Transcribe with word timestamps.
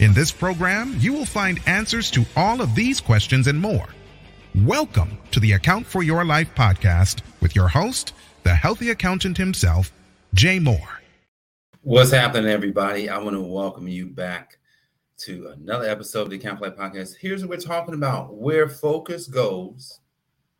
In 0.00 0.14
this 0.14 0.32
program, 0.32 0.96
you 0.98 1.12
will 1.12 1.26
find 1.26 1.60
answers 1.66 2.10
to 2.12 2.24
all 2.34 2.62
of 2.62 2.74
these 2.74 3.02
questions 3.02 3.48
and 3.48 3.60
more. 3.60 3.86
Welcome 4.54 5.18
to 5.30 5.40
the 5.40 5.52
Account 5.52 5.86
for 5.86 6.02
Your 6.02 6.24
Life 6.24 6.54
podcast 6.54 7.20
with 7.42 7.54
your 7.54 7.68
host, 7.68 8.14
the 8.42 8.54
healthy 8.54 8.88
accountant 8.88 9.36
himself, 9.36 9.92
Jay 10.32 10.58
Moore. 10.58 11.02
What's 11.82 12.12
happening, 12.12 12.50
everybody? 12.50 13.10
I 13.10 13.18
want 13.18 13.36
to 13.36 13.42
welcome 13.42 13.88
you 13.88 14.06
back 14.06 14.56
to 15.18 15.48
another 15.48 15.86
episode 15.86 16.22
of 16.22 16.30
the 16.30 16.36
Account 16.36 16.60
for 16.60 16.68
Life 16.70 16.78
podcast. 16.78 17.16
Here's 17.20 17.42
what 17.42 17.50
we're 17.50 17.56
talking 17.58 17.92
about 17.92 18.34
where 18.34 18.70
focus 18.70 19.26
goes. 19.26 20.00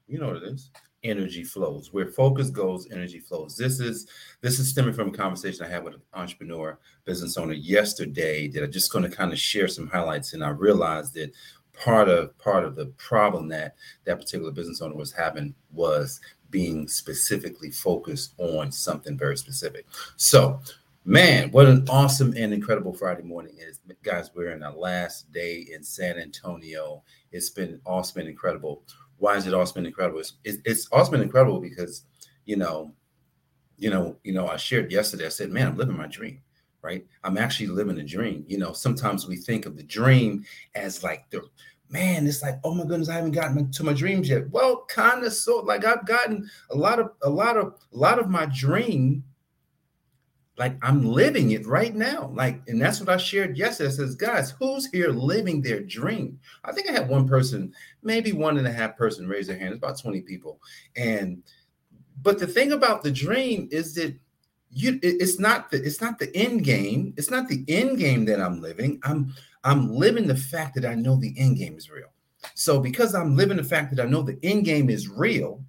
You 0.07 0.19
know 0.19 0.27
what 0.27 0.43
it 0.43 0.53
is 0.53 0.71
energy 1.03 1.45
flows 1.45 1.93
where 1.93 2.07
focus 2.07 2.51
goes 2.51 2.91
energy 2.91 3.19
flows. 3.19 3.57
This 3.57 3.81
is 3.81 4.07
this 4.41 4.59
is 4.59 4.69
stemming 4.69 4.95
from 4.95 5.09
a 5.09 5.13
conversation 5.13 5.65
i 5.65 5.69
had 5.69 5.85
with 5.85 5.95
an 5.95 6.03
entrepreneur 6.15 6.79
business 7.05 7.37
owner 7.37 7.55
yesterday 7.55 8.49
that 8.49 8.63
i'm 8.63 8.73
just 8.73 8.93
going 8.93 9.09
to 9.09 9.17
kind 9.17 9.33
of 9.33 9.39
share 9.39 9.69
some 9.69 9.87
highlights. 9.87 10.33
And 10.33 10.45
i 10.45 10.51
realized 10.51 11.15
that 11.15 11.33
part 11.73 12.09
of 12.09 12.37
part 12.39 12.65
of 12.65 12.77
the 12.77 12.87
problem 12.99 13.49
that 13.49 13.77
that 14.05 14.19
particular 14.19 14.51
business 14.53 14.83
owner 14.83 14.95
was 14.95 15.13
having 15.13 15.55
was 15.73 16.21
being 16.51 16.89
specifically 16.89 17.71
focused 17.71 18.35
on 18.39 18.73
something 18.73 19.17
very 19.17 19.37
specific. 19.37 19.87
So 20.17 20.61
man 21.07 21.51
what 21.51 21.67
an 21.67 21.87
awesome 21.89 22.35
and 22.37 22.53
incredible 22.53 22.93
friday 22.93 23.23
morning 23.23 23.57
is. 23.59 23.81
Guys 24.03 24.31
we're 24.35 24.51
in 24.51 24.63
our 24.63 24.77
last 24.77 25.33
day 25.33 25.67
in 25.73 25.83
san 25.83 26.19
antonio. 26.19 27.03
It's 27.33 27.49
been 27.49 27.81
awesome 27.87 28.21
and 28.21 28.29
incredible 28.29 28.83
why 29.21 29.37
is 29.37 29.47
it 29.47 29.55
also 29.55 29.75
been 29.75 29.87
incredible? 29.87 30.19
It's, 30.19 30.33
it's 30.45 30.89
been 31.09 31.23
incredible 31.23 31.61
because, 31.61 32.05
you 32.47 32.57
know, 32.57 32.93
you 33.77 33.91
know, 33.91 34.17
you 34.25 34.33
know, 34.33 34.49
I 34.49 34.57
shared 34.57 34.91
yesterday. 34.91 35.27
I 35.27 35.31
said, 35.31 35.51
man, 35.51 35.69
I'm 35.69 35.77
living 35.77 35.97
my 35.97 36.07
dream, 36.07 36.41
right? 36.83 37.07
I'm 37.23 37.39
actually 37.39 37.69
living 37.69 37.99
a 37.99 38.05
dream. 38.05 38.45
You 38.49 38.59
know, 38.59 38.73
sometimes 38.73 39.29
we 39.29 39.37
think 39.37 39.67
of 39.67 39.77
the 39.77 39.83
dream 39.83 40.45
as 40.75 41.03
like 41.03 41.31
the 41.31 41.43
man. 41.91 42.27
It's 42.27 42.43
like, 42.43 42.59
oh 42.65 42.75
my 42.75 42.85
goodness, 42.85 43.09
I 43.09 43.15
haven't 43.15 43.33
gotten 43.33 43.71
to 43.71 43.85
my 43.85 43.93
dreams 43.93 44.29
yet. 44.29 44.51
Well, 44.51 44.85
kind 44.89 45.25
of, 45.25 45.33
so 45.33 45.59
like 45.61 45.85
I've 45.85 46.07
gotten 46.07 46.49
a 46.71 46.77
lot 46.77 46.99
of 46.99 47.13
a 47.23 47.31
lot 47.31 47.57
of 47.57 47.75
a 47.93 47.97
lot 47.97 48.19
of 48.19 48.29
my 48.29 48.47
dream 48.47 49.25
like 50.59 50.77
I'm 50.83 51.05
living 51.05 51.53
it 51.53 51.67
right 51.67 51.95
now. 51.95 52.31
Like, 52.35 52.61
and 52.69 52.81
that's 52.81 53.01
what 53.01 53.09
I 53.09 53.17
shared 53.17 53.57
yesterday. 53.57 53.89
I 53.89 53.93
says, 53.93 54.15
guys, 54.15 54.51
who's 54.51 54.87
here 54.87 55.09
living 55.09 55.63
their 55.63 55.81
dream? 55.81 56.39
I 56.65 56.73
think 56.73 56.89
I 56.89 56.93
had 56.93 57.09
one 57.09 57.27
person, 57.27 57.73
maybe 58.03 58.33
one 58.33 58.59
and 58.59 58.67
a 58.67 58.73
half 58.73 58.97
person 58.97 59.29
raise 59.29 59.47
their 59.47 59.59
hand. 59.59 59.71
It's 59.71 59.79
about 59.79 59.99
20 59.99 60.21
people. 60.23 60.61
And 60.97 61.43
but 62.23 62.39
the 62.39 62.47
thing 62.47 62.73
about 62.73 63.03
the 63.03 63.11
dream 63.11 63.69
is 63.71 63.95
that 63.95 64.15
you 64.71 65.01
it's 65.03 65.39
not 65.39 65.71
the 65.71 65.83
it's 65.83 66.01
not 66.01 66.19
the 66.19 66.35
end 66.37 66.65
game. 66.65 67.15
It's 67.17 67.31
not 67.31 67.49
the 67.49 67.65
end 67.67 67.99
game 67.99 68.25
that 68.27 68.41
I'm 68.41 68.61
living. 68.61 69.01
I'm 69.03 69.35
I'm 69.65 69.95
living 69.95 70.27
the 70.27 70.37
fact 70.37 70.75
that 70.75 70.85
I 70.85 70.95
know 70.95 71.17
the 71.17 71.35
end 71.39 71.57
game 71.57 71.77
is 71.77 71.91
real. 71.91 72.13
So 72.55 72.81
because 72.81 73.15
I'm 73.15 73.37
living 73.37 73.57
the 73.57 73.65
fact 73.65 73.95
that 73.95 74.05
I 74.05 74.09
know 74.09 74.23
the 74.23 74.39
end 74.43 74.65
game 74.65 74.91
is 74.91 75.09
real, 75.09 75.63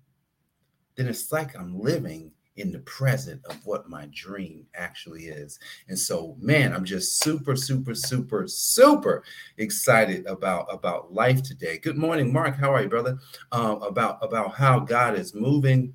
then 0.95 1.07
it's 1.07 1.31
like 1.31 1.57
I'm 1.57 1.79
living 1.79 2.31
in 2.61 2.71
the 2.71 2.79
present 2.79 3.43
of 3.45 3.57
what 3.65 3.89
my 3.89 4.07
dream 4.11 4.67
actually 4.75 5.25
is. 5.25 5.59
And 5.87 5.97
so, 5.97 6.37
man, 6.39 6.73
I'm 6.73 6.85
just 6.85 7.23
super, 7.23 7.55
super, 7.55 7.95
super, 7.95 8.47
super 8.47 9.23
excited 9.57 10.27
about 10.27 10.67
about 10.71 11.11
life 11.11 11.41
today. 11.41 11.79
Good 11.79 11.97
morning, 11.97 12.31
Mark. 12.31 12.55
How 12.55 12.71
are 12.71 12.83
you, 12.83 12.87
brother? 12.87 13.17
Um, 13.51 13.81
about 13.81 14.19
about 14.21 14.53
how 14.53 14.79
God 14.79 15.17
is 15.17 15.33
moving. 15.33 15.93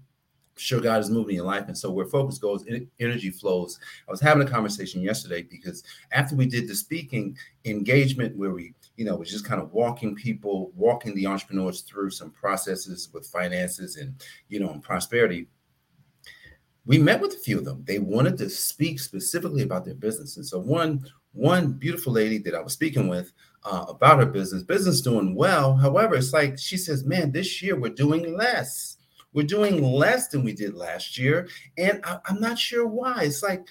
sure, 0.58 0.80
God 0.80 1.00
is 1.00 1.10
moving 1.10 1.36
in 1.36 1.44
life, 1.44 1.68
and 1.68 1.78
so 1.78 1.90
where 1.92 2.06
focus 2.06 2.38
goes, 2.38 2.64
energy 2.98 3.30
flows. 3.30 3.78
I 4.08 4.10
was 4.10 4.20
having 4.20 4.46
a 4.46 4.50
conversation 4.50 5.02
yesterday 5.02 5.42
because 5.42 5.84
after 6.10 6.34
we 6.34 6.46
did 6.46 6.66
the 6.66 6.74
speaking 6.74 7.36
engagement, 7.64 8.36
where 8.36 8.50
we 8.50 8.74
you 8.96 9.04
know, 9.04 9.16
was 9.16 9.30
just 9.30 9.44
kind 9.44 9.60
of 9.60 9.72
walking 9.72 10.14
people, 10.14 10.72
walking 10.74 11.14
the 11.14 11.26
entrepreneurs 11.26 11.82
through 11.82 12.10
some 12.10 12.30
processes 12.30 13.10
with 13.12 13.26
finances 13.26 13.96
and, 13.96 14.14
you 14.48 14.58
know, 14.58 14.70
and 14.70 14.82
prosperity 14.82 15.46
we 16.86 16.98
met 16.98 17.20
with 17.20 17.34
a 17.34 17.38
few 17.38 17.58
of 17.58 17.64
them. 17.64 17.82
They 17.84 17.98
wanted 17.98 18.38
to 18.38 18.48
speak 18.48 19.00
specifically 19.00 19.62
about 19.62 19.84
their 19.84 19.94
business. 19.94 20.36
And 20.36 20.46
so 20.46 20.58
one 20.58 21.04
one 21.32 21.72
beautiful 21.72 22.14
lady 22.14 22.38
that 22.38 22.54
I 22.54 22.60
was 22.60 22.72
speaking 22.72 23.08
with 23.08 23.32
uh, 23.64 23.84
about 23.88 24.18
her 24.18 24.26
business, 24.26 24.62
business 24.62 25.02
doing 25.02 25.34
well. 25.34 25.76
However, 25.76 26.14
it's 26.14 26.32
like 26.32 26.58
she 26.58 26.76
says, 26.76 27.04
"Man, 27.04 27.32
this 27.32 27.62
year 27.62 27.78
we're 27.78 27.90
doing 27.90 28.36
less. 28.36 28.96
We're 29.34 29.46
doing 29.46 29.82
less 29.82 30.28
than 30.28 30.44
we 30.44 30.54
did 30.54 30.74
last 30.74 31.18
year, 31.18 31.48
and 31.76 32.00
I, 32.04 32.18
I'm 32.26 32.40
not 32.40 32.58
sure 32.58 32.86
why." 32.86 33.24
It's 33.24 33.42
like, 33.42 33.66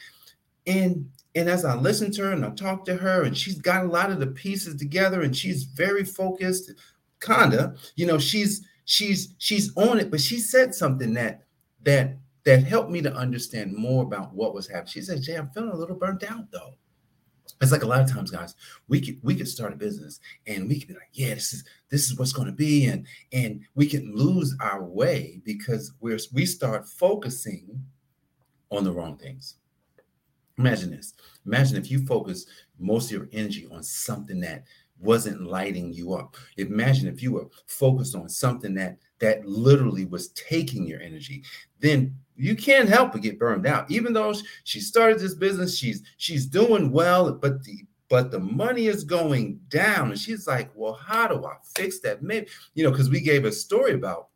and 0.67 1.09
and 1.33 1.49
as 1.49 1.65
I 1.65 1.75
listened 1.75 2.13
to 2.15 2.23
her 2.23 2.31
and 2.33 2.45
I 2.45 2.51
talked 2.51 2.85
to 2.87 2.97
her, 2.97 3.23
and 3.23 3.35
she's 3.35 3.59
got 3.59 3.85
a 3.85 3.89
lot 3.89 4.11
of 4.11 4.19
the 4.19 4.27
pieces 4.27 4.75
together, 4.75 5.21
and 5.21 5.35
she's 5.35 5.63
very 5.63 6.03
focused, 6.03 6.71
kinda. 7.19 7.75
You 7.95 8.05
know, 8.05 8.19
she's 8.19 8.67
she's 8.83 9.33
she's 9.39 9.75
on 9.75 9.99
it, 9.99 10.11
but 10.11 10.21
she 10.21 10.37
said 10.37 10.75
something 10.75 11.13
that 11.15 11.43
that 11.83 12.17
that 12.45 12.63
helped 12.63 12.91
me 12.91 13.01
to 13.01 13.13
understand 13.13 13.75
more 13.75 14.03
about 14.03 14.33
what 14.33 14.53
was 14.53 14.67
happening. 14.67 14.91
She 14.91 15.01
said, 15.01 15.21
Jay, 15.21 15.35
I'm 15.35 15.49
feeling 15.49 15.71
a 15.71 15.75
little 15.75 15.95
burnt 15.95 16.23
out 16.23 16.51
though. 16.51 16.75
It's 17.61 17.71
like 17.71 17.83
a 17.83 17.87
lot 17.87 18.01
of 18.01 18.11
times, 18.11 18.31
guys, 18.31 18.55
we 18.87 18.99
could 18.99 19.19
we 19.23 19.35
could 19.35 19.47
start 19.47 19.73
a 19.73 19.77
business 19.77 20.19
and 20.45 20.67
we 20.67 20.79
could 20.79 20.89
be 20.89 20.93
like, 20.93 21.09
yeah, 21.13 21.33
this 21.33 21.53
is 21.53 21.63
this 21.89 22.03
is 22.03 22.17
what's 22.17 22.33
going 22.33 22.47
to 22.47 22.53
be, 22.53 22.85
and 22.85 23.07
and 23.31 23.61
we 23.75 23.87
can 23.87 24.13
lose 24.13 24.55
our 24.59 24.83
way 24.83 25.41
because 25.45 25.93
we're 26.01 26.19
we 26.33 26.45
start 26.45 26.87
focusing 26.87 27.81
on 28.71 28.83
the 28.83 28.91
wrong 28.91 29.17
things. 29.17 29.55
Imagine 30.57 30.91
this. 30.91 31.13
Imagine 31.45 31.77
if 31.77 31.89
you 31.89 32.05
focus 32.05 32.45
most 32.77 33.05
of 33.05 33.11
your 33.11 33.29
energy 33.31 33.67
on 33.71 33.83
something 33.83 34.39
that 34.41 34.65
wasn't 34.99 35.41
lighting 35.41 35.93
you 35.93 36.13
up. 36.13 36.35
Imagine 36.57 37.07
if 37.07 37.21
you 37.21 37.33
were 37.33 37.47
focused 37.67 38.15
on 38.15 38.29
something 38.29 38.73
that 38.75 38.97
that 39.19 39.45
literally 39.45 40.05
was 40.05 40.29
taking 40.29 40.85
your 40.85 41.01
energy. 41.01 41.43
Then 41.79 42.15
you 42.35 42.55
can't 42.55 42.89
help 42.89 43.13
but 43.13 43.21
get 43.21 43.39
burned 43.39 43.65
out. 43.65 43.89
Even 43.89 44.13
though 44.13 44.33
she 44.63 44.79
started 44.79 45.19
this 45.19 45.35
business, 45.35 45.77
she's 45.77 46.03
she's 46.17 46.45
doing 46.45 46.91
well, 46.91 47.31
but 47.31 47.63
the 47.63 47.85
but 48.09 48.31
the 48.31 48.39
money 48.39 48.87
is 48.87 49.03
going 49.03 49.59
down. 49.69 50.11
And 50.11 50.19
she's 50.19 50.47
like, 50.47 50.69
well, 50.75 50.93
how 50.93 51.27
do 51.27 51.45
I 51.45 51.55
fix 51.75 51.99
that? 52.01 52.21
Maybe, 52.21 52.47
you 52.73 52.83
know, 52.83 52.91
because 52.91 53.09
we 53.09 53.19
gave 53.19 53.45
a 53.45 53.51
story 53.51 53.93
about, 53.93 54.27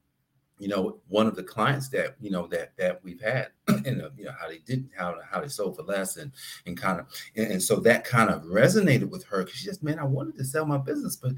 you 0.60 0.68
know, 0.68 1.00
one 1.08 1.26
of 1.26 1.36
the 1.36 1.44
clients 1.44 1.90
that, 1.90 2.16
you 2.20 2.30
know, 2.30 2.46
that 2.48 2.74
that 2.78 3.04
we've 3.04 3.22
had 3.22 3.48
and 3.68 4.02
uh, 4.02 4.10
you 4.18 4.26
know 4.26 4.34
how 4.40 4.48
they 4.48 4.60
did 4.60 4.90
how 4.96 5.16
how 5.30 5.42
they 5.42 5.48
sold 5.48 5.76
for 5.76 5.84
less 5.84 6.18
and 6.18 6.32
and 6.66 6.78
kind 6.78 7.00
of 7.00 7.08
and, 7.36 7.54
and 7.54 7.64
so 7.64 7.78
that 7.78 8.04
kind 8.04 8.30
of 8.30 8.44
resonated 8.44 9.10
with 9.10 9.24
her 9.26 9.44
because 9.44 9.58
she 9.58 9.66
just, 9.66 9.82
man, 9.82 9.98
I 9.98 10.04
wanted 10.04 10.38
to 10.38 10.44
sell 10.44 10.66
my 10.66 10.78
business, 10.78 11.16
but 11.16 11.32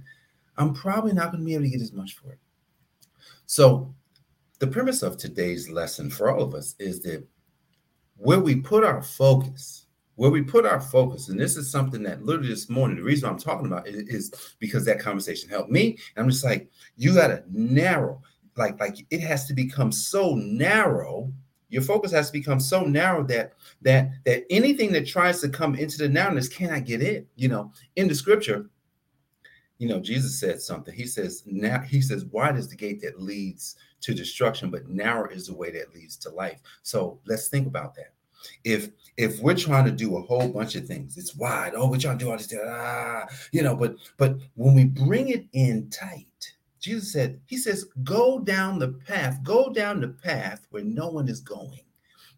I'm 0.57 0.73
probably 0.73 1.13
not 1.13 1.31
going 1.31 1.41
to 1.41 1.45
be 1.45 1.53
able 1.53 1.65
to 1.65 1.69
get 1.69 1.81
as 1.81 1.93
much 1.93 2.15
for 2.17 2.31
it. 2.31 2.39
So 3.45 3.93
the 4.59 4.67
premise 4.67 5.01
of 5.01 5.17
today's 5.17 5.69
lesson 5.69 6.09
for 6.09 6.31
all 6.31 6.43
of 6.43 6.53
us 6.53 6.75
is 6.79 7.01
that 7.01 7.25
where 8.17 8.39
we 8.39 8.55
put 8.55 8.83
our 8.83 9.01
focus, 9.01 9.87
where 10.15 10.29
we 10.29 10.43
put 10.43 10.65
our 10.65 10.79
focus, 10.79 11.29
and 11.29 11.39
this 11.39 11.57
is 11.57 11.71
something 11.71 12.03
that 12.03 12.23
literally 12.23 12.49
this 12.49 12.69
morning, 12.69 12.97
the 12.97 13.03
reason 13.03 13.27
I'm 13.27 13.39
talking 13.39 13.65
about 13.65 13.87
it 13.87 14.07
is 14.07 14.55
because 14.59 14.85
that 14.85 14.99
conversation 14.99 15.49
helped 15.49 15.71
me. 15.71 15.97
And 16.15 16.23
I'm 16.23 16.29
just 16.29 16.43
like, 16.43 16.69
you 16.95 17.15
gotta 17.15 17.43
narrow, 17.49 18.21
like, 18.57 18.79
like 18.79 19.05
it 19.09 19.21
has 19.21 19.45
to 19.47 19.53
become 19.53 19.91
so 19.91 20.35
narrow. 20.35 21.31
Your 21.69 21.81
focus 21.81 22.11
has 22.11 22.27
to 22.27 22.33
become 22.33 22.59
so 22.59 22.83
narrow 22.83 23.23
that 23.27 23.53
that 23.81 24.11
that 24.25 24.43
anything 24.49 24.91
that 24.91 25.07
tries 25.07 25.39
to 25.41 25.49
come 25.49 25.75
into 25.75 25.97
the 25.97 26.09
narrowness 26.09 26.49
cannot 26.49 26.85
get 26.85 27.01
in. 27.01 27.25
You 27.35 27.47
know, 27.47 27.71
in 27.95 28.07
the 28.07 28.15
scripture, 28.15 28.69
you 29.81 29.87
know, 29.87 29.99
Jesus 29.99 30.39
said 30.39 30.61
something. 30.61 30.93
He 30.93 31.07
says, 31.07 31.41
now 31.47 31.79
he 31.79 32.01
says, 32.01 32.25
wide 32.25 32.55
is 32.55 32.67
the 32.67 32.75
gate 32.75 33.01
that 33.01 33.19
leads 33.19 33.77
to 34.01 34.13
destruction, 34.13 34.69
but 34.69 34.87
narrow 34.87 35.27
is 35.29 35.47
the 35.47 35.55
way 35.55 35.71
that 35.71 35.95
leads 35.95 36.17
to 36.17 36.29
life. 36.29 36.59
So 36.83 37.19
let's 37.25 37.47
think 37.47 37.65
about 37.65 37.95
that. 37.95 38.13
If 38.63 38.89
if 39.17 39.39
we're 39.39 39.55
trying 39.55 39.85
to 39.85 39.91
do 39.91 40.17
a 40.17 40.21
whole 40.21 40.49
bunch 40.49 40.75
of 40.75 40.85
things, 40.85 41.17
it's 41.17 41.35
wide. 41.35 41.73
Oh, 41.75 41.89
we're 41.89 41.97
trying 41.97 42.19
to 42.19 42.25
do 42.25 42.31
all 42.31 42.37
this, 42.37 42.53
ah, 42.63 43.25
you 43.51 43.63
know. 43.63 43.75
But 43.75 43.95
but 44.17 44.37
when 44.53 44.75
we 44.75 44.85
bring 44.85 45.29
it 45.29 45.45
in 45.53 45.89
tight, 45.89 46.50
Jesus 46.81 47.13
said, 47.13 47.39
He 47.45 47.57
says, 47.57 47.85
go 48.03 48.39
down 48.39 48.79
the 48.79 48.89
path, 48.89 49.41
go 49.43 49.71
down 49.71 50.01
the 50.01 50.09
path 50.09 50.65
where 50.71 50.83
no 50.83 51.09
one 51.09 51.29
is 51.29 51.39
going. 51.39 51.79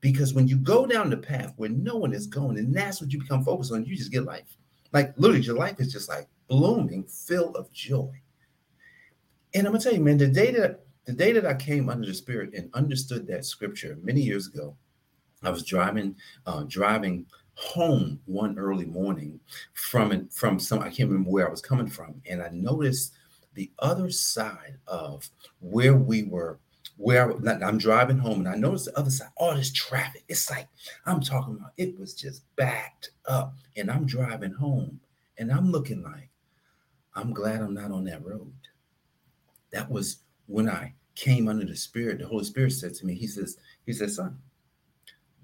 Because 0.01 0.33
when 0.33 0.49
you 0.49 0.57
go 0.57 0.85
down 0.85 1.09
the 1.09 1.17
path 1.17 1.53
where 1.55 1.69
no 1.69 1.95
one 1.95 2.13
is 2.13 2.27
going, 2.27 2.57
and 2.57 2.75
that's 2.75 3.01
what 3.01 3.11
you 3.11 3.19
become 3.19 3.43
focused 3.43 3.71
on, 3.71 3.85
you 3.85 3.95
just 3.95 4.11
get 4.11 4.25
life. 4.25 4.57
Like 4.91 5.13
literally, 5.17 5.41
your 5.41 5.55
life 5.55 5.79
is 5.79 5.93
just 5.93 6.09
like 6.09 6.27
blooming, 6.49 7.05
full 7.05 7.55
of 7.55 7.71
joy. 7.71 8.11
And 9.53 9.65
I'm 9.65 9.71
gonna 9.71 9.83
tell 9.83 9.93
you, 9.93 10.01
man, 10.01 10.17
the 10.17 10.27
day 10.27 10.51
that 10.51 10.81
the 11.05 11.13
day 11.13 11.31
that 11.31 11.45
I 11.45 11.53
came 11.53 11.89
under 11.89 12.05
the 12.05 12.13
Spirit 12.13 12.53
and 12.53 12.69
understood 12.73 13.27
that 13.27 13.45
scripture 13.45 13.97
many 14.03 14.21
years 14.21 14.47
ago, 14.47 14.75
I 15.41 15.49
was 15.49 15.63
driving, 15.63 16.15
uh, 16.45 16.63
driving 16.67 17.25
home 17.55 18.19
one 18.25 18.57
early 18.57 18.85
morning 18.85 19.39
from 19.73 20.27
from 20.29 20.59
some 20.59 20.79
I 20.79 20.89
can't 20.89 21.09
remember 21.09 21.29
where 21.29 21.47
I 21.47 21.51
was 21.51 21.61
coming 21.61 21.87
from, 21.87 22.21
and 22.25 22.41
I 22.41 22.49
noticed 22.49 23.13
the 23.53 23.71
other 23.79 24.09
side 24.09 24.77
of 24.87 25.29
where 25.59 25.95
we 25.95 26.23
were 26.23 26.59
where 26.97 27.31
I, 27.31 27.67
am 27.67 27.77
driving 27.77 28.19
home 28.19 28.39
and 28.39 28.49
I 28.49 28.55
noticed 28.55 28.85
the 28.85 28.97
other 28.97 29.09
side, 29.09 29.29
all 29.35 29.55
this 29.55 29.71
traffic. 29.71 30.23
It's 30.27 30.49
like 30.49 30.67
I'm 31.05 31.21
talking 31.21 31.55
about 31.55 31.73
it 31.77 31.97
was 31.97 32.13
just 32.13 32.43
backed 32.55 33.11
up. 33.25 33.55
And 33.75 33.89
I'm 33.89 34.05
driving 34.05 34.53
home 34.53 34.99
and 35.37 35.51
I'm 35.51 35.71
looking 35.71 36.03
like, 36.03 36.29
I'm 37.15 37.33
glad 37.33 37.61
I'm 37.61 37.73
not 37.73 37.91
on 37.91 38.03
that 38.05 38.23
road. 38.23 38.53
That 39.71 39.89
was 39.89 40.17
when 40.47 40.69
I 40.69 40.93
came 41.15 41.47
under 41.47 41.65
the 41.65 41.75
spirit. 41.75 42.19
The 42.19 42.27
Holy 42.27 42.43
Spirit 42.43 42.73
said 42.73 42.93
to 42.95 43.05
me, 43.05 43.15
He 43.15 43.27
says, 43.27 43.57
He 43.85 43.93
says, 43.93 44.15
son, 44.15 44.37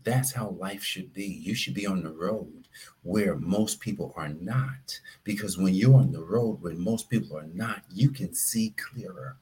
that's 0.03 0.31
how 0.31 0.49
life 0.49 0.83
should 0.83 1.13
be. 1.13 1.25
You 1.25 1.55
should 1.55 1.73
be 1.73 1.87
on 1.87 2.03
the 2.03 2.11
road 2.11 2.58
where 3.03 3.35
most 3.35 3.79
people 3.79 4.13
are 4.15 4.29
not. 4.29 4.99
Because 5.23 5.57
when 5.57 5.73
you're 5.73 5.95
on 5.95 6.11
the 6.11 6.23
road 6.23 6.61
where 6.61 6.75
most 6.75 7.09
people 7.09 7.37
are 7.37 7.49
not, 7.53 7.83
you 7.91 8.09
can 8.09 8.33
see 8.33 8.73
clearer. 8.77 9.37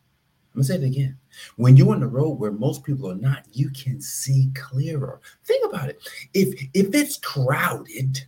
I'm 0.54 0.62
gonna 0.62 0.64
say 0.64 0.76
it 0.76 0.84
again. 0.84 1.18
When 1.56 1.78
you're 1.78 1.94
on 1.94 2.00
the 2.00 2.08
road 2.08 2.40
where 2.40 2.52
most 2.52 2.84
people 2.84 3.12
are 3.12 3.16
not, 3.16 3.46
you 3.52 3.70
can 3.70 4.02
see 4.02 4.50
clearer. 4.56 5.22
Think 5.44 5.72
about 5.72 5.90
it. 5.90 6.00
If 6.34 6.60
if 6.74 6.96
it's 6.96 7.18
crowded, 7.18 8.26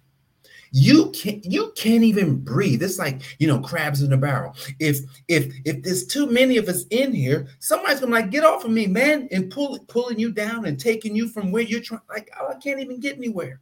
you 0.72 1.12
can't 1.12 1.44
you 1.44 1.74
can't 1.76 2.04
even 2.04 2.38
breathe. 2.38 2.84
It's 2.84 3.00
like 3.00 3.22
you 3.40 3.48
know 3.48 3.60
crabs 3.60 4.04
in 4.04 4.14
a 4.14 4.18
barrel. 4.18 4.56
If 4.80 5.00
if 5.28 5.54
if 5.66 5.82
there's 5.82 6.06
too 6.06 6.28
many 6.28 6.58
of 6.58 6.68
us 6.68 6.86
in 6.92 7.14
here, 7.14 7.48
somebody's 7.60 8.00
gonna 8.00 8.12
like 8.12 8.30
get 8.30 8.44
off 8.44 8.64
of 8.64 8.72
me, 8.72 8.86
man, 8.88 9.28
and 9.32 9.52
pull 9.52 9.80
pulling 9.88 10.20
you 10.20 10.32
down 10.32 10.66
and 10.66 10.80
taking 10.80 11.16
you 11.16 11.28
from 11.30 11.52
where 11.52 11.64
you're 11.64 11.82
trying. 11.82 12.02
Like 12.10 12.30
oh, 12.40 12.50
I 12.50 12.56
can't 12.56 12.80
even 12.80 13.00
get 13.00 13.18
anywhere. 13.18 13.60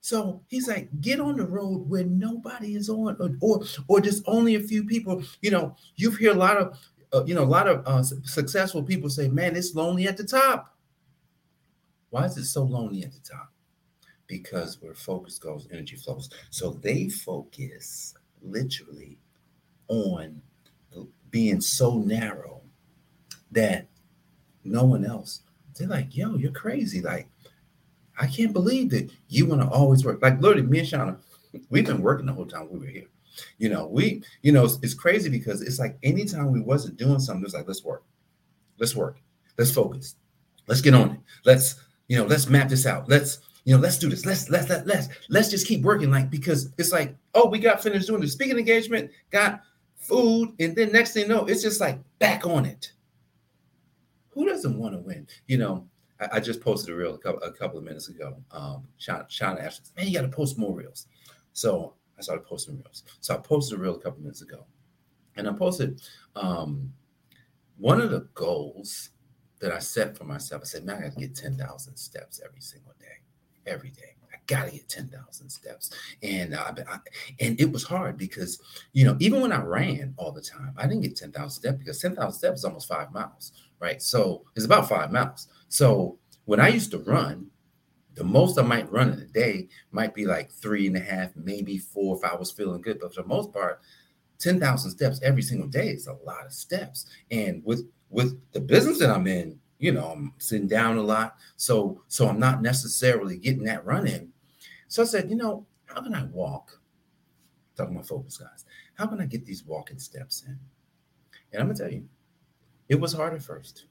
So 0.00 0.42
he's 0.48 0.66
like, 0.66 0.88
get 1.00 1.20
on 1.20 1.36
the 1.36 1.46
road 1.46 1.88
where 1.88 2.04
nobody 2.04 2.74
is 2.74 2.88
on, 2.88 3.16
or, 3.20 3.30
or 3.40 3.62
or 3.86 4.00
just 4.00 4.22
only 4.26 4.54
a 4.54 4.60
few 4.60 4.84
people. 4.84 5.22
You 5.42 5.50
know, 5.50 5.76
you've 5.96 6.16
hear 6.16 6.32
a 6.32 6.36
lot 6.38 6.56
of 6.56 6.78
uh, 7.12 7.24
you 7.24 7.34
know, 7.34 7.42
a 7.42 7.44
lot 7.44 7.66
of 7.66 7.86
uh, 7.86 8.02
successful 8.02 8.82
people 8.82 9.10
say, 9.10 9.28
man, 9.28 9.56
it's 9.56 9.74
lonely 9.74 10.06
at 10.06 10.16
the 10.16 10.24
top. 10.24 10.76
Why 12.10 12.24
is 12.24 12.36
it 12.36 12.44
so 12.44 12.62
lonely 12.62 13.02
at 13.02 13.12
the 13.12 13.20
top? 13.20 13.52
Because 14.26 14.80
where 14.80 14.94
focus 14.94 15.38
goes, 15.38 15.66
energy 15.72 15.96
flows. 15.96 16.30
So 16.50 16.70
they 16.70 17.08
focus 17.08 18.14
literally 18.42 19.18
on 19.88 20.40
being 21.30 21.60
so 21.60 21.98
narrow 21.98 22.62
that 23.50 23.88
no 24.64 24.84
one 24.84 25.04
else, 25.04 25.42
they're 25.76 25.88
like, 25.88 26.16
yo, 26.16 26.36
you're 26.36 26.52
crazy. 26.52 27.00
Like, 27.00 27.28
I 28.20 28.26
can't 28.26 28.52
believe 28.52 28.90
that 28.90 29.10
you 29.28 29.46
want 29.46 29.62
to 29.62 29.68
always 29.68 30.04
work. 30.04 30.20
Like, 30.22 30.40
literally, 30.40 30.62
me 30.62 30.80
and 30.80 30.88
Shauna, 30.88 31.18
we've 31.70 31.86
been 31.86 32.02
working 32.02 32.26
the 32.26 32.32
whole 32.32 32.46
time 32.46 32.68
we 32.70 32.78
were 32.78 32.86
here. 32.86 33.06
You 33.58 33.70
know, 33.70 33.86
we, 33.86 34.22
you 34.42 34.52
know, 34.52 34.64
it's, 34.64 34.78
it's 34.82 34.94
crazy 34.94 35.30
because 35.30 35.62
it's 35.62 35.78
like 35.78 35.96
anytime 36.02 36.52
we 36.52 36.60
wasn't 36.60 36.98
doing 36.98 37.18
something, 37.18 37.44
it's 37.44 37.54
like, 37.54 37.66
let's 37.66 37.82
work, 37.82 38.04
let's 38.78 38.94
work, 38.94 39.18
let's 39.56 39.70
focus, 39.70 40.16
let's 40.66 40.82
get 40.82 40.92
on 40.92 41.12
it. 41.12 41.20
Let's, 41.46 41.76
you 42.08 42.18
know, 42.18 42.26
let's 42.26 42.48
map 42.48 42.68
this 42.68 42.84
out. 42.84 43.08
Let's, 43.08 43.38
you 43.64 43.74
know, 43.74 43.80
let's 43.80 43.98
do 43.98 44.10
this. 44.10 44.26
Let's 44.26 44.50
let's 44.50 44.68
let 44.68 44.86
let's 44.86 45.08
let's 45.28 45.48
just 45.48 45.66
keep 45.66 45.82
working. 45.82 46.10
Like 46.10 46.30
because 46.30 46.72
it's 46.76 46.92
like, 46.92 47.14
oh, 47.34 47.48
we 47.48 47.58
got 47.58 47.82
finished 47.82 48.08
doing 48.08 48.20
the 48.20 48.28
speaking 48.28 48.58
engagement, 48.58 49.10
got 49.30 49.62
food, 49.96 50.54
and 50.58 50.76
then 50.76 50.92
next 50.92 51.12
thing 51.12 51.22
you 51.22 51.28
know, 51.28 51.46
it's 51.46 51.62
just 51.62 51.80
like 51.80 51.98
back 52.18 52.46
on 52.46 52.66
it. 52.66 52.92
Who 54.30 54.46
doesn't 54.46 54.78
want 54.78 54.94
to 54.94 54.98
win? 54.98 55.26
You 55.46 55.58
know, 55.58 55.88
I, 56.20 56.36
I, 56.36 56.40
just 56.40 56.60
posted 56.60 56.94
a 56.94 56.96
reel 56.96 57.14
a 57.14 57.18
couple, 57.18 57.42
a 57.42 57.52
couple 57.52 57.78
of 57.78 57.84
minutes 57.84 58.08
ago. 58.08 58.36
Um, 58.50 58.86
Shauna, 58.98 59.28
Shauna 59.28 59.64
asked, 59.64 59.92
man, 59.96 60.06
you 60.06 60.14
got 60.14 60.22
to 60.22 60.28
post 60.28 60.58
more 60.58 60.74
reels. 60.74 61.06
So 61.52 61.94
I 62.18 62.22
started 62.22 62.44
posting 62.44 62.76
reels. 62.76 63.04
So 63.20 63.34
I 63.34 63.38
posted 63.38 63.78
a 63.78 63.82
reel 63.82 63.96
a 63.96 64.00
couple 64.00 64.20
minutes 64.20 64.42
ago, 64.42 64.66
and 65.36 65.48
I 65.48 65.52
posted 65.52 66.02
um, 66.36 66.92
one 67.78 68.00
of 68.00 68.10
the 68.10 68.28
goals 68.34 69.10
that 69.60 69.72
I 69.72 69.78
set 69.78 70.16
for 70.16 70.24
myself. 70.24 70.62
I 70.62 70.66
said, 70.66 70.84
man, 70.84 70.98
I 70.98 71.02
got 71.02 71.14
to 71.14 71.20
get 71.20 71.34
ten 71.34 71.56
thousand 71.56 71.96
steps 71.96 72.40
every 72.44 72.60
single 72.60 72.92
day, 73.00 73.70
every 73.70 73.90
day. 73.90 74.16
I 74.50 74.54
got 74.54 74.66
to 74.66 74.72
get 74.72 74.88
ten 74.88 75.08
thousand 75.08 75.50
steps, 75.50 75.90
and 76.22 76.54
I, 76.54 76.74
I, 76.88 76.98
and 77.40 77.60
it 77.60 77.70
was 77.70 77.84
hard 77.84 78.16
because 78.16 78.60
you 78.92 79.04
know 79.04 79.16
even 79.20 79.40
when 79.40 79.52
I 79.52 79.62
ran 79.62 80.14
all 80.16 80.32
the 80.32 80.42
time, 80.42 80.74
I 80.76 80.86
didn't 80.86 81.02
get 81.02 81.16
ten 81.16 81.32
thousand 81.32 81.60
steps 81.62 81.78
because 81.78 82.00
ten 82.00 82.16
thousand 82.16 82.38
steps 82.38 82.60
is 82.60 82.64
almost 82.64 82.88
five 82.88 83.12
miles, 83.12 83.52
right? 83.78 84.02
So 84.02 84.44
it's 84.56 84.66
about 84.66 84.88
five 84.88 85.12
miles. 85.12 85.48
So 85.68 86.18
when 86.44 86.60
I 86.60 86.68
used 86.68 86.90
to 86.92 86.98
run, 86.98 87.46
the 88.14 88.24
most 88.24 88.58
I 88.58 88.62
might 88.62 88.90
run 88.90 89.12
in 89.12 89.20
a 89.20 89.26
day 89.26 89.68
might 89.92 90.14
be 90.14 90.26
like 90.26 90.50
three 90.50 90.86
and 90.86 90.96
a 90.96 91.00
half, 91.00 91.30
maybe 91.36 91.78
four 91.78 92.16
if 92.16 92.24
I 92.24 92.34
was 92.34 92.50
feeling 92.50 92.82
good. 92.82 92.98
But 93.00 93.14
for 93.14 93.22
the 93.22 93.28
most 93.28 93.52
part, 93.52 93.80
10,000 94.40 94.90
steps 94.90 95.20
every 95.22 95.42
single 95.42 95.68
day 95.68 95.88
is 95.88 96.06
a 96.06 96.14
lot 96.24 96.46
of 96.46 96.52
steps. 96.52 97.06
And 97.30 97.62
with 97.64 97.88
with 98.08 98.40
the 98.52 98.60
business 98.60 98.98
that 98.98 99.10
I'm 99.10 99.26
in, 99.28 99.58
you 99.78 99.92
know, 99.92 100.06
I'm 100.06 100.32
sitting 100.38 100.66
down 100.66 100.96
a 100.96 101.02
lot. 101.02 101.36
So 101.56 102.02
so 102.08 102.28
I'm 102.28 102.40
not 102.40 102.62
necessarily 102.62 103.38
getting 103.38 103.64
that 103.64 103.84
run 103.86 104.06
in. 104.06 104.29
So 104.90 105.04
I 105.04 105.06
said, 105.06 105.30
you 105.30 105.36
know, 105.36 105.64
how 105.86 106.02
can 106.02 106.14
I 106.14 106.24
walk? 106.24 106.80
Talking 107.76 107.94
about 107.94 108.08
focus, 108.08 108.36
guys. 108.36 108.64
How 108.94 109.06
can 109.06 109.20
I 109.20 109.26
get 109.26 109.46
these 109.46 109.64
walking 109.64 110.00
steps 110.00 110.42
in? 110.44 110.58
And 111.52 111.62
I'm 111.62 111.68
gonna 111.68 111.78
tell 111.78 111.92
you, 111.92 112.08
it 112.88 112.96
was 112.96 113.12
hard 113.12 113.32
at 113.34 113.42
first 113.42 113.86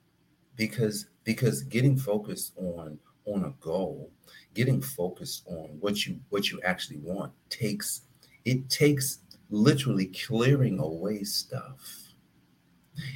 because 0.58 1.08
because 1.24 1.64
getting 1.64 1.98
focused 1.98 2.52
on 2.58 3.00
on 3.24 3.46
a 3.46 3.54
goal, 3.62 4.12
getting 4.54 4.82
focused 4.82 5.48
on 5.48 5.78
what 5.80 6.06
you 6.06 6.20
what 6.30 6.52
you 6.52 6.60
actually 6.66 7.00
want 7.00 7.32
takes 7.50 8.02
it 8.44 8.70
takes 8.70 9.20
literally 9.50 10.08
clearing 10.08 10.80
away 10.80 11.24
stuff. 11.24 12.14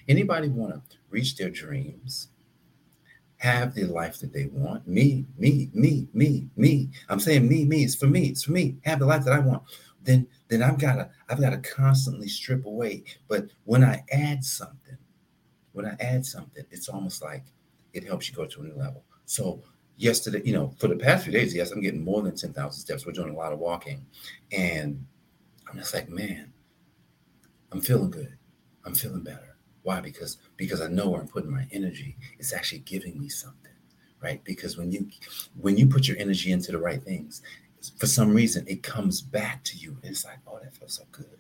Anybody 0.08 0.48
want 0.48 0.74
to 0.74 0.98
reach 1.10 1.36
their 1.36 1.50
dreams, 1.50 2.30
have 3.44 3.76
the 3.76 3.84
life 3.84 4.20
that 4.20 4.32
they 4.32 4.46
want? 4.46 4.88
Me, 4.88 5.26
me, 5.38 5.70
me, 5.74 6.08
me, 6.14 6.48
me. 6.56 6.90
I'm 7.10 7.20
saying 7.20 7.46
me, 7.46 7.66
me. 7.66 7.84
It's 7.84 7.94
for 7.94 8.08
me. 8.08 8.28
It's 8.28 8.44
for 8.44 8.54
me. 8.54 8.78
Have 8.86 9.00
the 9.00 9.06
life 9.06 9.26
that 9.26 9.34
I 9.34 9.40
want. 9.40 9.64
Then, 10.02 10.26
then 10.48 10.64
I've 10.64 10.80
got 10.80 10.96
to, 10.96 11.10
I've 11.30 11.42
got 11.42 11.50
to 11.50 11.58
constantly 11.58 12.30
strip 12.30 12.66
away. 12.66 13.04
But 13.28 13.48
when 13.66 13.84
I 13.84 14.02
add 14.14 14.46
something, 14.46 14.98
when 15.74 15.86
I 15.86 15.98
add 16.00 16.26
something, 16.26 16.64
it's 16.72 16.88
almost 16.88 17.22
like 17.22 17.44
it 17.92 18.06
helps 18.06 18.30
you 18.30 18.36
go 18.36 18.46
to 18.46 18.62
a 18.62 18.64
new 18.64 18.76
level. 18.76 19.04
So 19.26 19.62
yesterday, 19.98 20.42
you 20.46 20.54
know, 20.54 20.74
for 20.80 20.88
the 20.88 20.96
past 20.96 21.26
few 21.26 21.34
days, 21.34 21.54
yes, 21.54 21.72
I'm 21.72 21.82
getting 21.82 22.04
more 22.04 22.22
than 22.22 22.38
10,000 22.38 22.72
steps. 22.80 23.06
We're 23.06 23.12
doing 23.12 23.34
a 23.34 23.38
lot 23.38 23.52
of 23.52 23.60
walking. 23.60 24.06
And 24.54 25.06
I'm 25.70 25.78
just 25.78 25.94
like, 25.94 26.08
man, 26.08 26.54
I'm 27.74 27.82
feeling 27.82 28.10
good. 28.12 28.38
I'm 28.86 28.96
feeling 28.96 29.24
better. 29.24 29.53
Why? 29.84 30.00
Because 30.00 30.38
because 30.58 30.82
I 30.82 30.88
know 30.88 31.10
where 31.10 31.22
I'm 31.22 31.28
putting 31.28 31.52
my 31.52 31.68
energy. 31.72 32.18
It's 32.40 32.54
actually 32.54 32.80
giving 32.80 33.20
me 33.20 33.30
something, 33.30 33.72
right? 34.22 34.44
Because 34.44 34.78
when 34.78 34.92
you 34.92 35.08
when 35.60 35.78
you 35.78 35.88
put 35.88 36.08
your 36.08 36.18
energy 36.18 36.52
into 36.52 36.72
the 36.72 36.80
right 36.80 37.04
things, 37.04 37.42
for 37.98 38.08
some 38.08 38.34
reason 38.34 38.66
it 38.68 38.82
comes 38.82 39.22
back 39.22 39.64
to 39.66 39.78
you. 39.78 39.98
It's 40.04 40.26
like, 40.26 40.40
oh, 40.48 40.60
that 40.64 40.76
feels 40.76 40.96
so 40.96 41.04
good. 41.12 41.38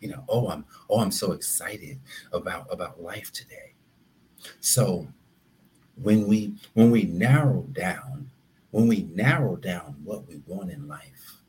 You 0.00 0.08
know, 0.08 0.24
oh, 0.28 0.48
I'm 0.48 0.64
oh, 0.90 1.00
I'm 1.00 1.12
so 1.12 1.32
excited 1.32 2.00
about 2.32 2.66
about 2.70 3.02
life 3.02 3.32
today. 3.32 3.74
So 4.60 5.06
when 5.96 6.26
we 6.26 6.54
when 6.74 6.90
we 6.90 7.04
narrow 7.04 7.62
down 7.72 8.30
when 8.70 8.88
we 8.88 9.08
narrow 9.14 9.56
down 9.56 9.96
what 10.02 10.26
we 10.26 10.40
want 10.46 10.70
in 10.70 10.88
life 10.88 11.40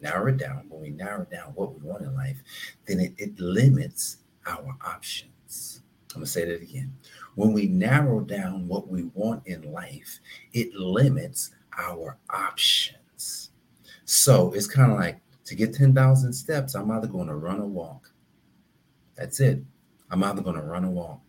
narrow 0.00 0.28
it 0.28 0.36
down 0.36 0.64
when 0.68 0.80
we 0.80 0.90
narrow 0.90 1.24
down 1.30 1.52
what 1.54 1.72
we 1.72 1.86
want 1.86 2.02
in 2.02 2.14
life 2.14 2.42
then 2.86 2.98
it, 2.98 3.12
it 3.16 3.38
limits 3.38 4.18
our 4.48 4.76
options. 4.84 5.82
I'm 6.10 6.20
going 6.20 6.26
to 6.26 6.30
say 6.30 6.44
that 6.46 6.62
again. 6.62 6.92
When 7.34 7.52
we 7.52 7.66
narrow 7.66 8.20
down 8.20 8.66
what 8.66 8.88
we 8.88 9.04
want 9.14 9.46
in 9.46 9.72
life 9.72 10.20
it 10.52 10.74
limits 10.74 11.50
our 11.78 12.16
options. 12.30 13.50
So 14.04 14.52
it's 14.52 14.66
kind 14.66 14.90
of 14.90 14.98
like 14.98 15.20
to 15.44 15.54
get 15.54 15.74
10,000 15.74 16.32
steps 16.32 16.74
i'm 16.74 16.90
either 16.90 17.06
going 17.06 17.28
to 17.28 17.36
run 17.36 17.60
or 17.60 17.66
walk. 17.66 18.10
That's 19.16 19.40
it. 19.40 19.62
I'm 20.10 20.24
either 20.24 20.42
going 20.42 20.56
to 20.56 20.62
run 20.62 20.84
or 20.84 20.90
walk. 20.90 21.20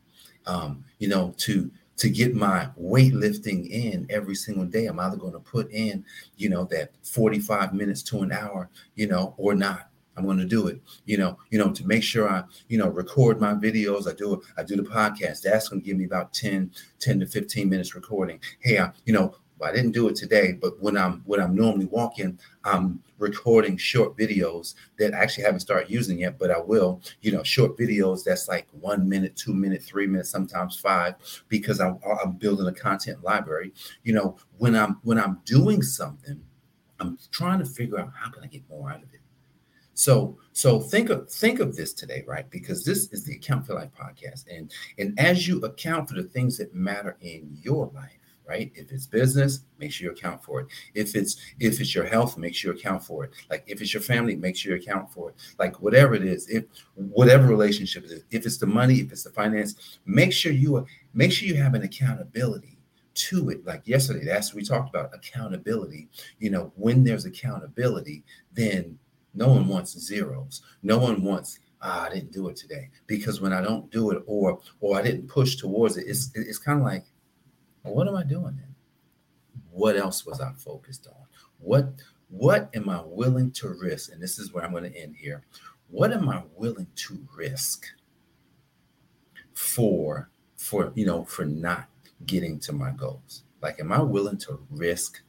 Um, 0.46 0.86
you 0.98 1.10
know 1.10 1.34
to 1.38 1.70
to 2.00 2.10
get 2.10 2.34
my 2.34 2.70
weightlifting 2.80 3.70
in 3.70 4.08
every 4.10 4.34
single 4.34 4.66
day. 4.66 4.86
I'm 4.86 5.00
either 5.02 5.18
going 5.18 5.34
to 5.34 5.40
put 5.40 5.70
in, 5.72 6.06
you 6.38 6.48
know, 6.48 6.64
that 6.66 6.94
45 7.04 7.74
minutes 7.74 8.02
to 8.04 8.22
an 8.22 8.32
hour, 8.32 8.70
you 8.96 9.08
know, 9.08 9.36
or 9.38 9.54
not. 9.54 9.89
I'm 10.20 10.26
going 10.26 10.38
to 10.38 10.46
do 10.46 10.68
it, 10.68 10.82
you 11.06 11.18
know, 11.18 11.38
you 11.50 11.58
know, 11.58 11.72
to 11.72 11.88
make 11.88 12.04
sure 12.04 12.30
I, 12.30 12.44
you 12.68 12.78
know, 12.78 12.90
record 12.90 13.40
my 13.40 13.54
videos. 13.54 14.08
I 14.08 14.14
do, 14.14 14.34
it. 14.34 14.40
I 14.58 14.64
do 14.64 14.76
the 14.76 14.84
podcast. 14.84 15.42
That's 15.42 15.70
going 15.70 15.82
to 15.82 15.86
give 15.86 15.98
me 15.98 16.06
about 16.06 16.34
10, 16.34 16.72
10 17.00 17.20
to 17.22 17.26
15 17.26 17.70
minutes 17.70 17.96
recording. 17.96 18.40
Hey, 18.60 18.80
I, 18.80 18.92
you 19.06 19.14
know, 19.14 19.36
I 19.62 19.72
didn't 19.72 19.92
do 19.92 20.08
it 20.08 20.16
today, 20.16 20.54
but 20.54 20.82
when 20.82 20.98
I'm 20.98 21.22
when 21.26 21.42
I'm 21.42 21.54
normally 21.56 21.86
walking, 21.86 22.40
I'm 22.64 23.02
recording 23.18 23.76
short 23.78 24.18
videos 24.18 24.76
that 24.98 25.14
I 25.14 25.18
actually 25.18 25.44
haven't 25.44 25.60
started 25.60 25.90
using 25.90 26.20
yet, 26.20 26.40
but 26.40 26.52
I 26.52 26.60
will. 26.60 27.02
You 27.22 27.34
know, 27.34 27.44
short 27.44 27.78
videos 27.78 28.24
that's 28.24 28.48
like 28.48 28.68
one 28.72 29.08
minute, 29.08 29.36
two 29.36 29.54
minute, 29.54 29.84
three 29.84 30.08
minutes, 30.08 30.30
sometimes 30.30 30.78
five, 30.78 31.16
because 31.50 31.82
I'm, 31.82 32.00
I'm 32.24 32.34
building 32.34 32.68
a 32.68 32.74
content 32.74 33.24
library. 33.24 33.74
You 34.04 34.14
know, 34.14 34.38
when 34.58 34.76
I'm 34.76 35.00
when 35.04 35.20
I'm 35.20 35.42
doing 35.46 35.82
something, 35.82 36.42
I'm 37.00 37.18
trying 37.32 37.60
to 37.60 37.66
figure 37.66 38.00
out 38.00 38.12
how 38.16 38.30
can 38.30 38.44
I 38.44 38.48
get 38.48 38.70
more 38.70 38.90
out 38.90 39.04
of 39.04 39.14
it. 39.14 39.20
So 40.00 40.38
so 40.54 40.80
think 40.80 41.10
of 41.10 41.30
think 41.30 41.60
of 41.60 41.76
this 41.76 41.92
today, 41.92 42.24
right? 42.26 42.50
Because 42.50 42.86
this 42.86 43.10
is 43.12 43.26
the 43.26 43.36
Account 43.36 43.68
for 43.68 43.74
Life 43.74 43.90
podcast, 43.94 44.46
and 44.50 44.72
and 44.98 45.20
as 45.20 45.46
you 45.46 45.60
account 45.60 46.08
for 46.08 46.16
the 46.16 46.24
things 46.24 46.58
that 46.58 46.74
matter 46.74 47.18
in 47.20 47.58
your 47.62 47.92
life 47.94 48.14
right? 48.48 48.72
If 48.74 48.92
it's 48.92 49.06
business, 49.06 49.60
make 49.78 49.92
sure 49.92 50.06
you 50.06 50.12
account 50.12 50.44
for 50.44 50.62
it. 50.62 50.68
If 50.96 51.16
it's 51.16 51.38
if 51.60 51.80
it's 51.80 51.94
your 51.94 52.06
health, 52.06 52.36
make 52.36 52.56
sure 52.56 52.74
you 52.74 52.80
account 52.80 53.04
for 53.04 53.26
it. 53.26 53.32
Like 53.52 53.64
if 53.68 53.80
it's 53.80 53.94
your 53.94 54.02
family, 54.02 54.36
make 54.36 54.56
sure 54.56 54.76
you 54.76 54.82
account 54.82 55.12
for 55.12 55.30
it. 55.30 55.36
Like 55.60 55.80
whatever 55.82 56.16
it 56.16 56.24
is, 56.24 56.50
if 56.50 56.64
whatever 56.96 57.46
relationship 57.46 58.06
it 58.06 58.12
is, 58.12 58.24
if 58.32 58.48
it's 58.48 58.58
the 58.58 58.66
money, 58.66 58.96
if 59.02 59.12
it's 59.12 59.24
the 59.24 59.30
finance, 59.30 60.00
make 60.06 60.34
sure 60.34 60.52
you 60.52 60.84
make 61.14 61.32
sure 61.32 61.48
you 61.48 61.62
have 61.62 61.76
an 61.76 61.84
accountability 61.84 62.80
to 63.28 63.50
it. 63.50 63.64
Like 63.68 63.86
yesterday, 63.86 64.26
that's 64.26 64.56
we 64.56 64.64
talked 64.64 64.90
about 64.90 65.14
accountability. 65.14 66.08
You 66.40 66.50
know, 66.50 66.72
when 66.76 67.04
there's 67.04 67.26
accountability, 67.26 68.24
then 68.54 68.98
no 69.40 69.48
one 69.48 69.68
wants 69.70 69.98
zeros. 69.98 70.62
No 70.84 70.98
one 70.98 71.24
wants 71.24 71.60
ah, 71.82 72.06
I 72.06 72.10
didn't 72.10 72.34
do 72.34 72.50
it 72.50 72.58
today 72.58 72.90
because 73.08 73.40
when 73.40 73.54
I 73.54 73.62
don't 73.62 73.90
do 73.90 74.12
it 74.12 74.22
or 74.28 74.60
or 74.82 75.00
I 75.00 75.02
didn't 75.02 75.28
push 75.28 75.56
towards 75.56 75.96
it, 75.96 76.06
it's 76.08 76.32
it's 76.36 76.58
kind 76.58 76.80
of 76.80 76.86
like 76.86 77.06
what 77.84 78.08
am 78.08 78.16
I 78.16 78.24
doing 78.24 78.58
then? 78.58 78.76
What 79.72 79.96
else 79.96 80.26
was 80.26 80.42
I 80.42 80.52
focused 80.58 81.08
on? 81.08 81.26
What 81.60 81.94
what 82.30 82.70
am 82.74 82.90
I 82.90 83.02
willing 83.02 83.52
to 83.52 83.70
risk? 83.70 84.12
And 84.12 84.22
this 84.22 84.38
is 84.40 84.54
where 84.54 84.64
I'm 84.64 84.72
going 84.72 84.92
to 84.92 84.96
end 84.96 85.16
here. 85.16 85.42
What 85.90 86.12
am 86.12 86.28
I 86.28 86.44
willing 86.56 86.88
to 87.08 87.28
risk 87.36 87.86
for 89.54 90.30
for 90.58 90.92
you 90.96 91.06
know 91.06 91.24
for 91.24 91.46
not 91.46 91.88
getting 92.26 92.60
to 92.60 92.74
my 92.74 92.92
goals? 92.92 93.44
Like, 93.62 93.80
am 93.80 93.92
I 93.94 94.02
willing 94.02 94.38
to 94.40 94.60
risk, 94.70 95.22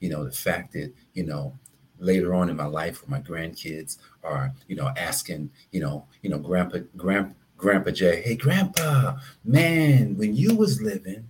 you 0.00 0.08
know, 0.08 0.24
the 0.24 0.32
fact 0.32 0.72
that 0.72 0.92
you 1.14 1.24
know 1.24 1.56
later 2.02 2.34
on 2.34 2.50
in 2.50 2.56
my 2.56 2.66
life, 2.66 3.02
or 3.02 3.10
my 3.10 3.20
grandkids 3.20 3.98
are 4.22 4.52
you 4.68 4.76
know 4.76 4.92
asking 4.96 5.50
you 5.70 5.80
know 5.80 6.04
you 6.22 6.30
know 6.30 6.38
grandpa 6.38 6.78
grandpa 6.96 7.32
grandpa 7.56 7.90
Jay, 7.92 8.20
hey 8.22 8.34
grandpa, 8.34 9.16
man, 9.44 10.16
when 10.16 10.34
you 10.34 10.54
was 10.56 10.82
living, 10.82 11.24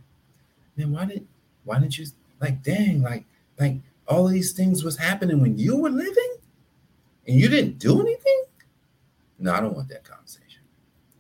man, 0.77 0.91
why 0.91 1.05
did 1.05 1.27
why 1.65 1.79
didn't 1.79 1.99
you 1.99 2.07
like 2.41 2.63
dang, 2.63 3.03
like 3.03 3.25
like 3.61 3.77
all 4.09 4.27
these 4.27 4.53
things 4.53 4.83
was 4.83 4.97
happening 4.97 5.41
when 5.41 5.59
you 5.59 5.77
were 5.77 5.91
living 5.91 6.37
and 7.27 7.39
you 7.39 7.49
didn't 7.49 7.79
do 7.79 8.01
anything? 8.01 8.45
No, 9.39 9.53
I 9.53 9.61
don't 9.61 9.77
want 9.77 9.89
that 9.89 10.05
conversation. 10.05 10.63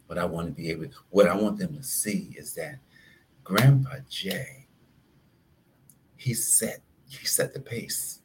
What 0.06 0.18
I 0.18 0.25
want 0.25 0.47
to 0.49 0.52
be 0.52 0.71
able, 0.71 0.87
what 1.11 1.28
I 1.28 1.37
want 1.37 1.59
them 1.59 1.76
to 1.76 1.82
see 1.82 2.35
is 2.37 2.54
that 2.54 2.78
Grandpa 3.44 3.97
Jay, 4.09 4.66
he 6.16 6.35
set, 6.35 6.80
he 7.09 7.26
set 7.26 7.52
the 7.52 7.61
pace, 7.61 8.21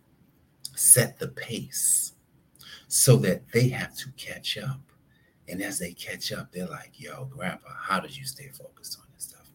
set 0.77 1.19
the 1.19 1.27
pace 1.27 2.13
so 2.87 3.17
that 3.17 3.51
they 3.51 3.69
have 3.69 3.95
to 3.97 4.11
catch 4.17 4.57
up. 4.57 4.81
And 5.49 5.61
as 5.61 5.79
they 5.79 5.93
catch 5.93 6.31
up, 6.31 6.51
they're 6.51 6.67
like, 6.67 6.91
yo, 6.95 7.25
Grandpa, 7.25 7.69
how 7.79 7.99
did 7.99 8.15
you 8.15 8.25
stay 8.25 8.49
focused 8.49 8.97
on 8.99 9.05
this 9.13 9.25
stuff, 9.25 9.49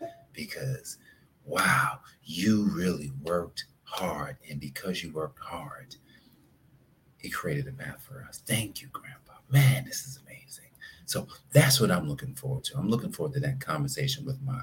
man? 0.00 0.10
Because 0.32 0.98
wow, 1.44 2.00
you 2.24 2.64
really 2.74 3.12
worked 3.22 3.66
hard. 3.82 4.36
And 4.50 4.58
because 4.58 5.02
you 5.02 5.12
worked 5.12 5.38
hard, 5.38 5.96
he 7.18 7.30
created 7.30 7.68
a 7.68 7.72
path 7.72 8.02
for 8.02 8.24
us. 8.28 8.42
Thank 8.46 8.82
you, 8.82 8.88
Grandpa. 8.92 9.34
Man, 9.50 9.84
this 9.84 10.06
is 10.06 10.18
amazing. 10.26 10.64
So 11.06 11.28
that's 11.52 11.80
what 11.80 11.90
I'm 11.90 12.08
looking 12.08 12.34
forward 12.34 12.64
to. 12.64 12.78
I'm 12.78 12.88
looking 12.88 13.12
forward 13.12 13.34
to 13.34 13.40
that 13.40 13.60
conversation 13.60 14.24
with 14.24 14.40
my 14.42 14.60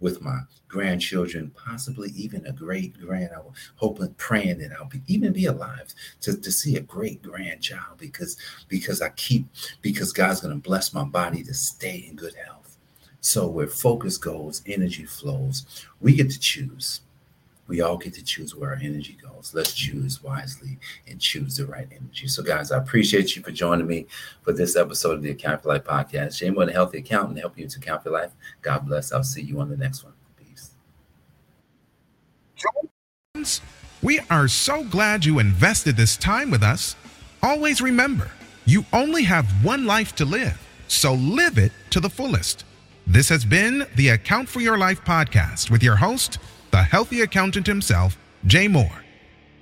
with 0.00 0.20
my 0.20 0.40
grandchildren, 0.66 1.52
possibly 1.54 2.10
even 2.10 2.44
a 2.46 2.52
great 2.52 2.98
grand. 3.00 3.30
I 3.32 3.38
am 3.38 3.46
hoping, 3.76 4.12
praying 4.14 4.58
that 4.58 4.72
I'll 4.72 4.86
be 4.86 5.02
even 5.06 5.32
be 5.32 5.46
alive 5.46 5.94
to, 6.22 6.36
to 6.36 6.52
see 6.52 6.76
a 6.76 6.80
great 6.80 7.22
grandchild 7.22 7.98
because 7.98 8.36
because 8.68 9.00
I 9.00 9.10
keep 9.10 9.46
because 9.80 10.12
God's 10.12 10.40
gonna 10.40 10.56
bless 10.56 10.92
my 10.92 11.04
body 11.04 11.42
to 11.44 11.54
stay 11.54 12.06
in 12.08 12.16
good 12.16 12.34
health. 12.34 12.78
So, 13.20 13.46
where 13.46 13.68
focus 13.68 14.18
goes, 14.18 14.62
energy 14.66 15.04
flows. 15.04 15.86
We 16.00 16.14
get 16.16 16.30
to 16.30 16.40
choose. 16.40 17.02
We 17.72 17.80
all 17.80 17.96
get 17.96 18.12
to 18.12 18.22
choose 18.22 18.54
where 18.54 18.68
our 18.68 18.76
energy 18.82 19.16
goes. 19.22 19.52
Let's 19.54 19.72
choose 19.72 20.22
wisely 20.22 20.78
and 21.08 21.18
choose 21.18 21.56
the 21.56 21.64
right 21.64 21.88
energy. 21.90 22.26
So, 22.26 22.42
guys, 22.42 22.70
I 22.70 22.76
appreciate 22.76 23.34
you 23.34 23.40
for 23.40 23.50
joining 23.50 23.86
me 23.86 24.08
for 24.42 24.52
this 24.52 24.76
episode 24.76 25.14
of 25.14 25.22
the 25.22 25.30
Account 25.30 25.62
for 25.62 25.70
Life 25.70 25.84
podcast. 25.84 26.36
Shane, 26.36 26.54
what 26.54 26.68
a 26.68 26.72
healthy 26.72 26.98
accountant, 26.98 27.38
help 27.38 27.56
you 27.58 27.66
to 27.66 27.78
account 27.78 28.02
for 28.02 28.10
life. 28.10 28.32
God 28.60 28.80
bless. 28.86 29.10
I'll 29.10 29.24
see 29.24 29.40
you 29.40 29.58
on 29.58 29.70
the 29.70 29.78
next 29.78 30.04
one. 30.04 30.12
Peace. 33.32 33.62
We 34.02 34.20
are 34.28 34.48
so 34.48 34.84
glad 34.84 35.24
you 35.24 35.38
invested 35.38 35.96
this 35.96 36.18
time 36.18 36.50
with 36.50 36.62
us. 36.62 36.94
Always 37.42 37.80
remember, 37.80 38.30
you 38.66 38.84
only 38.92 39.22
have 39.22 39.46
one 39.64 39.86
life 39.86 40.14
to 40.16 40.26
live, 40.26 40.60
so 40.88 41.14
live 41.14 41.56
it 41.56 41.72
to 41.88 42.00
the 42.00 42.10
fullest. 42.10 42.66
This 43.06 43.30
has 43.30 43.46
been 43.46 43.86
the 43.96 44.10
Account 44.10 44.48
for 44.48 44.60
Your 44.60 44.76
Life 44.76 45.02
podcast 45.04 45.70
with 45.70 45.82
your 45.82 45.96
host, 45.96 46.38
the 46.72 46.82
healthy 46.82 47.20
accountant 47.20 47.66
himself, 47.66 48.18
Jay 48.46 48.66
Moore. 48.66 49.04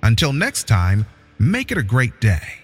Until 0.01 0.33
next 0.33 0.67
time, 0.67 1.05
make 1.37 1.71
it 1.71 1.77
a 1.77 1.83
great 1.83 2.19
day. 2.19 2.60